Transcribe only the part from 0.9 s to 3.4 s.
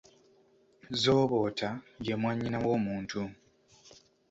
Zooboota ye mwannyina w’omuntu.